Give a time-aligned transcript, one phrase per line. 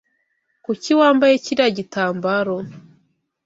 [0.65, 2.55] Kuki wambaye kiriya gitambaro?